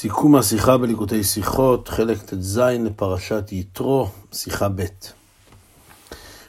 [0.00, 4.84] סיכום השיחה בליקוטי שיחות, חלק ט"ז לפרשת יתרו, שיחה ב'.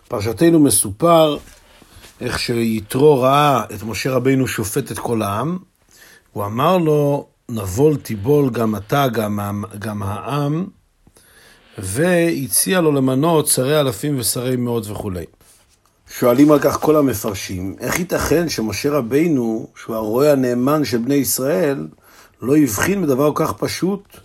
[0.08, 1.38] פרשתנו מסופר
[2.22, 5.58] איך שיתרו ראה את משה רבינו שופט את כל העם,
[6.32, 10.65] הוא אמר לו, נבול תיבול גם אתה, גם, גם העם,
[11.77, 15.25] והציע לו למנות שרי אלפים ושרי מאות וכולי.
[16.20, 21.88] שואלים על כך כל המפרשים, איך ייתכן שמשה רבינו, שהוא הרועה הנאמן של בני ישראל,
[22.42, 24.18] לא הבחין בדבר כל כך פשוט,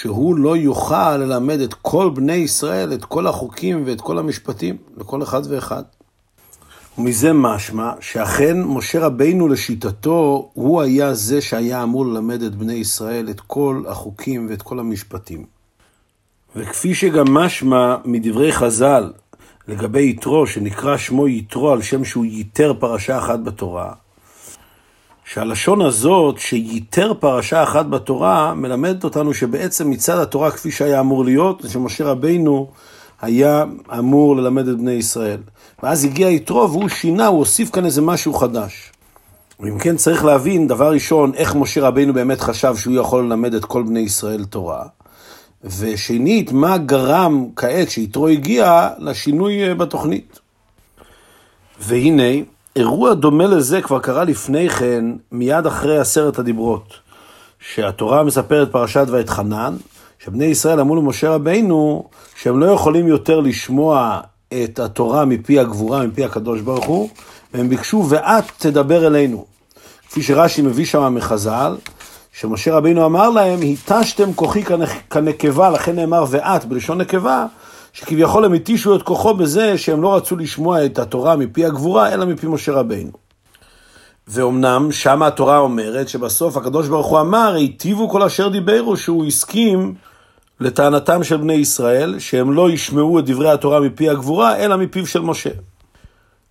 [0.00, 5.22] שהוא לא יוכל ללמד את כל בני ישראל, את כל החוקים ואת כל המשפטים, לכל
[5.22, 5.82] אחד ואחד.
[6.98, 13.30] ומזה משמע שאכן משה רבינו לשיטתו, הוא היה זה שהיה אמור ללמד את בני ישראל
[13.30, 15.44] את כל החוקים ואת כל המשפטים.
[16.56, 19.12] וכפי שגם משמע מדברי חז"ל
[19.68, 23.92] לגבי יתרו, שנקרא שמו יתרו על שם שהוא ייתר פרשה אחת בתורה,
[25.26, 31.62] שהלשון הזאת, שייתר פרשה אחת בתורה, מלמדת אותנו שבעצם מצד התורה כפי שהיה אמור להיות,
[31.68, 32.70] שמשה רבינו
[33.22, 33.64] היה
[33.98, 35.40] אמור ללמד את בני ישראל.
[35.82, 38.92] ואז הגיע יתרו והוא שינה, הוא הוסיף כאן איזה משהו חדש.
[39.60, 43.64] ואם כן צריך להבין, דבר ראשון, איך משה רבינו באמת חשב שהוא יכול ללמד את
[43.64, 44.84] כל בני ישראל תורה.
[45.64, 50.38] ושנית, מה גרם כעת שיתרו הגיע לשינוי בתוכנית.
[51.80, 56.94] והנה, אירוע דומה לזה כבר קרה לפני כן, מיד אחרי עשרת הדיברות,
[57.60, 59.76] שהתורה מספרת פרשת ואתחנן,
[60.24, 64.20] שבני ישראל אמרו למשה רבינו שהם לא יכולים יותר לשמוע
[64.62, 67.08] את התורה מפי הגבורה, מפי הקדוש ברוך הוא,
[67.54, 69.44] והם ביקשו ואת תדבר אלינו.
[70.08, 71.76] כפי שרש"י מביא שם מחז"ל,
[72.32, 74.62] שמשה רבינו אמר להם, התשתם כוחי
[75.10, 77.46] כנקבה, לכן נאמר ואת בלשון נקבה,
[77.96, 82.24] שכביכול הם התישו את כוחו בזה שהם לא רצו לשמוע את התורה מפי הגבורה, אלא
[82.24, 83.10] מפי משה רבינו.
[84.28, 89.94] ואומנם שם התורה אומרת שבסוף הקדוש ברוך הוא אמר, היטיבו כל אשר דיברו, שהוא הסכים
[90.60, 95.20] לטענתם של בני ישראל, שהם לא ישמעו את דברי התורה מפי הגבורה, אלא מפיו של
[95.20, 95.50] משה.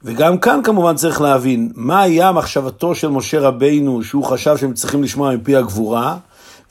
[0.03, 5.03] וגם כאן כמובן צריך להבין, מה היה מחשבתו של משה רבינו, שהוא חשב שהם צריכים
[5.03, 6.17] לשמוע מפי הגבורה,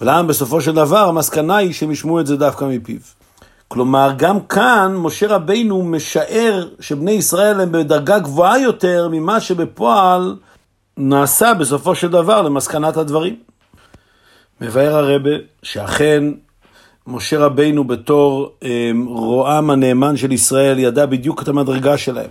[0.00, 2.98] ולמה בסופו של דבר המסקנה היא שהם ישמעו את זה דווקא מפיו.
[3.68, 10.36] כלומר, גם כאן משה רבינו משער שבני ישראל הם בדרגה גבוהה יותר ממה שבפועל
[10.96, 13.36] נעשה בסופו של דבר למסקנת הדברים.
[14.60, 15.30] מבאר הרבה
[15.62, 16.24] שאכן
[17.06, 22.30] משה רבינו בתור אה, רועם הנאמן של ישראל ידע בדיוק את המדרגה שלהם.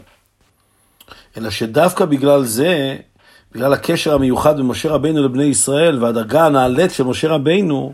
[1.37, 2.97] אלא שדווקא בגלל זה,
[3.51, 7.93] בגלל הקשר המיוחד בין משה רבינו לבני ישראל והדרגה הנעלית של משה רבינו,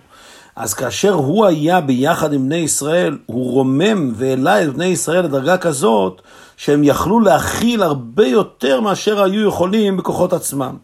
[0.56, 5.58] אז כאשר הוא היה ביחד עם בני ישראל, הוא רומם והעלה את בני ישראל לדרגה
[5.58, 6.22] כזאת,
[6.58, 10.76] שהם יכלו להכיל הרבה יותר מאשר היו יכולים בכוחות עצמם.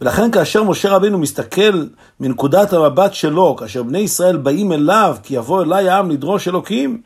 [0.00, 1.84] ולכן כאשר משה רבינו מסתכל
[2.20, 7.00] מנקודת המבט שלו, כאשר בני ישראל באים אליו, כי יבוא אליי העם לדרוש אלוקים,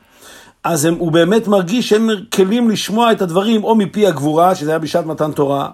[0.64, 4.78] אז הם, הוא באמת מרגיש שהם כלים לשמוע את הדברים או מפי הגבורה, שזה היה
[4.78, 5.68] בשעת מתן תורה,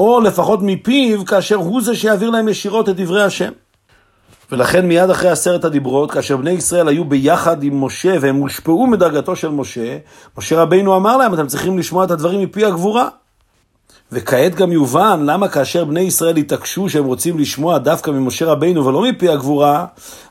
[0.00, 3.50] או לפחות מפיו, כאשר הוא זה שיעביר להם ישירות את דברי השם.
[4.52, 9.36] ולכן מיד אחרי עשרת הדיברות, כאשר בני ישראל היו ביחד עם משה והם הושפעו מדרגתו
[9.36, 9.98] של משה,
[10.38, 13.08] משה רבינו אמר להם, אתם צריכים לשמוע את הדברים מפי הגבורה.
[14.12, 19.02] וכעת גם יובן למה כאשר בני ישראל התעקשו שהם רוצים לשמוע דווקא ממשה רבינו ולא
[19.02, 19.86] מפי הגבורה,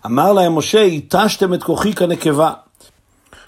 [0.05, 2.51] אמר להם משה, התשתם את כוחי כנקבה.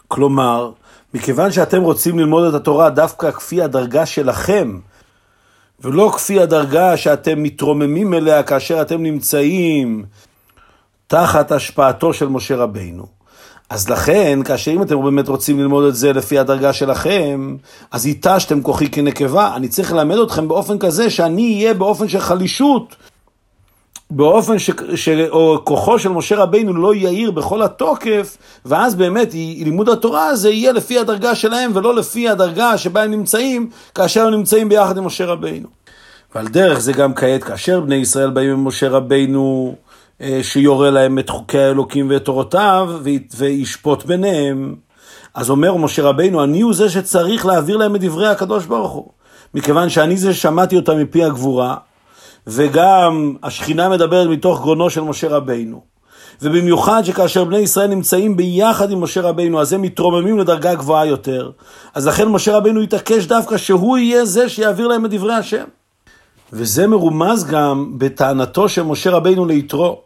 [0.08, 0.72] כלומר,
[1.14, 4.80] מכיוון שאתם רוצים ללמוד את התורה דווקא כפי הדרגה שלכם,
[5.82, 10.06] ולא כפי הדרגה שאתם מתרוממים אליה כאשר אתם נמצאים
[11.08, 13.06] תחת השפעתו של משה רבינו.
[13.70, 17.56] אז לכן, כאשר אם אתם באמת רוצים ללמוד את זה לפי הדרגה שלכם,
[17.92, 19.56] אז התשתם כוחי כנקבה.
[19.56, 22.96] אני צריך ללמד אתכם באופן כזה שאני אהיה באופן של חלישות,
[24.10, 24.70] באופן ש...
[24.96, 25.10] ש...
[25.10, 30.72] או כוחו של משה רבינו לא יאיר בכל התוקף, ואז באמת לימוד התורה הזה יהיה
[30.72, 35.26] לפי הדרגה שלהם, ולא לפי הדרגה שבה הם נמצאים, כאשר הם נמצאים ביחד עם משה
[35.26, 35.68] רבינו.
[36.36, 39.76] ועל דרך זה גם כעת, כאשר בני ישראל באים עם משה רבינו,
[40.42, 42.90] שיורה להם את חוקי האלוקים ואת תורותיו,
[43.38, 44.76] וישפוט ביניהם.
[45.34, 49.10] אז אומר משה רבינו, אני הוא זה שצריך להעביר להם את דברי הקדוש ברוך הוא.
[49.54, 51.76] מכיוון שאני זה ששמעתי אותם מפי הגבורה,
[52.48, 55.82] וגם השכינה מדברת מתוך גרונו של משה רבינו.
[56.42, 61.52] ובמיוחד שכאשר בני ישראל נמצאים ביחד עם משה רבינו, אז הם מתרוממים לדרגה גבוהה יותר.
[61.94, 65.64] אז לכן משה רבינו התעקש דווקא שהוא יהיה זה שיעביר להם את דברי השם.
[66.54, 70.02] וזה מרומז גם בטענתו של משה רבינו ליתרו.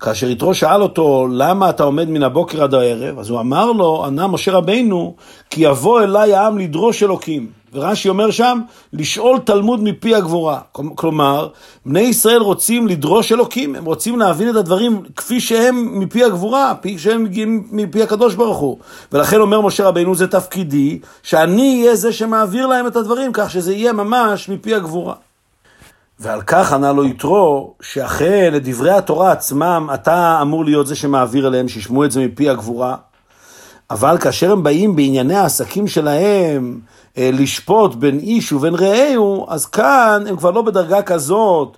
[0.00, 3.18] כאשר יתרו שאל אותו, למה אתה עומד מן הבוקר עד הערב?
[3.18, 5.14] אז הוא אמר לו, ענה משה רבינו,
[5.50, 7.60] כי יבוא אליי העם לדרוש אלוקים.
[7.72, 8.60] ורש"י אומר שם,
[8.92, 10.58] לשאול תלמוד מפי הגבורה.
[10.72, 11.48] כלומר,
[11.86, 16.98] בני ישראל רוצים לדרוש אלוקים, הם רוצים להבין את הדברים כפי שהם מפי הגבורה, כפי
[16.98, 18.78] שהם מגיעים מפי הקדוש ברוך הוא.
[19.12, 23.74] ולכן אומר משה רבינו, זה תפקידי, שאני אהיה זה שמעביר להם את הדברים, כך שזה
[23.74, 25.14] יהיה ממש מפי הגבורה.
[26.20, 31.46] ועל כך ענה לו יתרו, שאכן את דברי התורה עצמם, אתה אמור להיות זה שמעביר
[31.46, 32.96] אליהם, שישמעו את זה מפי הגבורה.
[33.90, 36.80] אבל כאשר הם באים בענייני העסקים שלהם,
[37.18, 41.76] אה, לשפוט בין איש ובין רעהו, אז כאן הם כבר לא בדרגה כזאת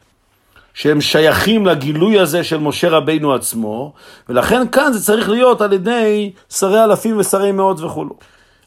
[0.75, 3.93] שהם שייכים לגילוי הזה של משה רבינו עצמו,
[4.29, 8.15] ולכן כאן זה צריך להיות על ידי שרי אלפים ושרי מאות וכולו.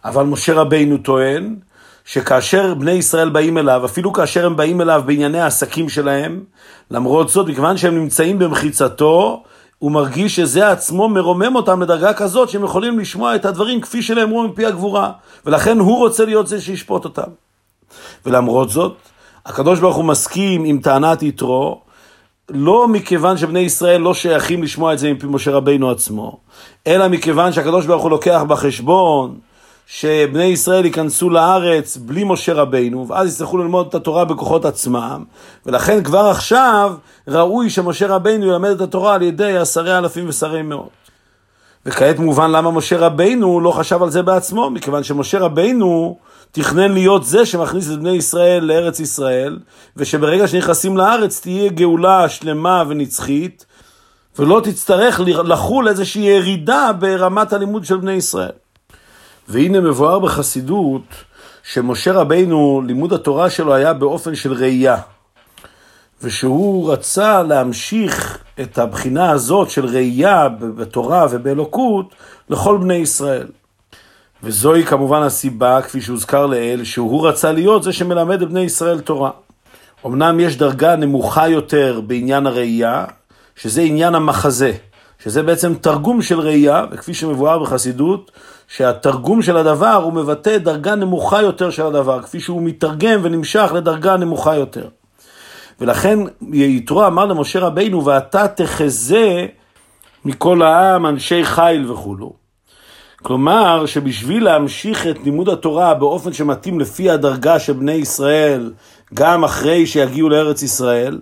[0.06, 1.56] אבל משה רבינו טוען
[2.06, 6.44] שכאשר בני ישראל באים אליו, אפילו כאשר הם באים אליו בענייני העסקים שלהם,
[6.92, 9.44] למרות זאת, מכיוון שהם נמצאים במחיצתו,
[9.80, 14.44] הוא מרגיש שזה עצמו מרומם אותם לדרגה כזאת שהם יכולים לשמוע את הדברים כפי שנאמרו
[14.44, 15.12] מפי הגבורה,
[15.46, 17.32] ולכן הוא רוצה להיות זה שישפוט אותם.
[18.26, 18.98] ולמרות זאת,
[19.46, 21.82] הקדוש ברוך הוא מסכים עם טענת יתרו,
[22.50, 26.40] לא מכיוון שבני ישראל לא שייכים לשמוע את זה מפי משה רבינו עצמו,
[26.88, 29.40] אלא מכיוון שהקדוש ברוך הוא לוקח בחשבון
[29.88, 35.24] שבני ישראל ייכנסו לארץ בלי משה רבינו, ואז יצטרכו ללמוד את התורה בכוחות עצמם,
[35.66, 36.94] ולכן כבר עכשיו
[37.28, 40.90] ראוי שמשה רבינו ילמד את התורה על ידי עשרי אלפים ושרי מאות.
[41.86, 46.18] וכעת מובן למה משה רבינו לא חשב על זה בעצמו, מכיוון שמשה רבינו
[46.52, 49.60] תכנן להיות זה שמכניס את בני ישראל לארץ ישראל,
[49.98, 53.66] ושברגע שנכנסים לארץ תהיה גאולה שלמה ונצחית,
[54.40, 58.52] ולא תצטרך לחול איזושהי ירידה ברמת הלימוד של בני ישראל.
[59.48, 61.04] והנה מבואר בחסידות
[61.64, 64.98] שמשה רבינו, לימוד התורה שלו היה באופן של ראייה.
[66.24, 72.16] ושהוא רצה להמשיך את הבחינה הזאת של ראייה בתורה ובאלוקות
[72.50, 73.48] לכל בני ישראל.
[74.44, 79.32] וזוהי כמובן הסיבה, כפי שהוזכר לעיל, שהוא רצה להיות זה שמלמד את בני ישראל תורה.
[80.06, 83.06] אמנם יש דרגה נמוכה יותר בעניין הראייה,
[83.56, 84.72] שזה עניין המחזה.
[85.20, 88.32] שזה בעצם תרגום של ראייה, וכפי שמבואר בחסידות,
[88.68, 94.18] שהתרגום של הדבר הוא מבטא דרגה נמוכה יותר של הדבר, כפי שהוא מתרגם ונמשך לדרגה
[94.18, 94.88] נמוכה יותר.
[95.80, 96.20] ולכן
[96.52, 99.46] יתרו אמר למשה רבינו, ואתה תחזה
[100.26, 102.34] מכל העם אנשי חיל וכולו.
[103.24, 108.74] כלומר, שבשביל להמשיך את לימוד התורה באופן שמתאים לפי הדרגה של בני ישראל,
[109.14, 111.20] גם אחרי שיגיעו לארץ ישראל,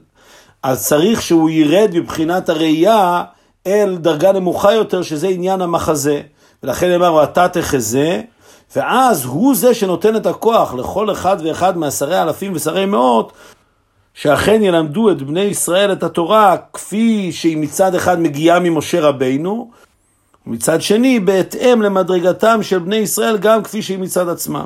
[0.63, 3.23] אז צריך שהוא ירד מבחינת הראייה
[3.67, 6.21] אל דרגה נמוכה יותר, שזה עניין המחזה.
[6.63, 8.21] ולכן נאמר, ואתה תחזה,
[8.75, 13.33] ואז הוא זה שנותן את הכוח לכל אחד ואחד מעשרי אלפים ושרי מאות,
[14.13, 19.71] שאכן ילמדו את בני ישראל את התורה כפי שהיא מצד אחד מגיעה ממשה רבינו,
[20.47, 24.65] ומצד שני בהתאם למדרגתם של בני ישראל גם כפי שהיא מצד עצמם.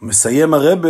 [0.00, 0.88] הוא מסיים הרבה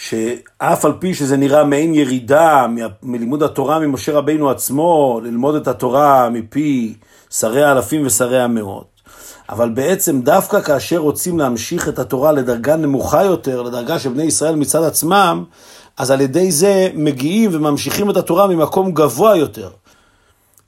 [0.00, 2.66] שאף על פי שזה נראה מעין ירידה
[3.02, 6.94] מלימוד התורה ממשה רבינו עצמו, ללמוד את התורה מפי
[7.30, 8.86] שרי האלפים ושרי המאות,
[9.48, 14.54] אבל בעצם דווקא כאשר רוצים להמשיך את התורה לדרגה נמוכה יותר, לדרגה של בני ישראל
[14.54, 15.44] מצד עצמם,
[15.96, 19.70] אז על ידי זה מגיעים וממשיכים את התורה ממקום גבוה יותר.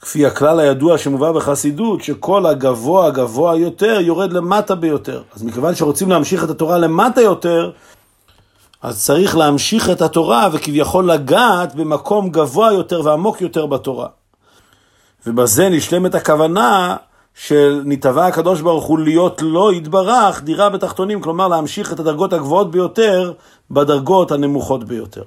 [0.00, 5.22] כפי הכלל הידוע שמובא בחסידות, שכל הגבוה גבוה יותר יורד למטה ביותר.
[5.34, 7.70] אז מכיוון שרוצים להמשיך את התורה למטה יותר,
[8.82, 14.08] אז צריך להמשיך את התורה וכביכול לגעת במקום גבוה יותר ועמוק יותר בתורה.
[15.26, 16.96] ובזה נשלמת הכוונה
[17.34, 22.70] של נתבע הקדוש ברוך הוא להיות לא יתברך דירה בתחתונים, כלומר להמשיך את הדרגות הגבוהות
[22.70, 23.32] ביותר
[23.70, 25.22] בדרגות הנמוכות ביותר.